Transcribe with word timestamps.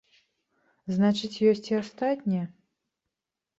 Значыць, 0.95 1.41
ёсць 1.53 1.63
і 1.73 1.79
астатнія. 1.83 2.45